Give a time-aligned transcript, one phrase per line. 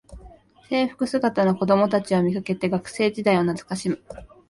[0.67, 4.03] 制服姿の子どもたちを見かけて学生時代を懐かしむ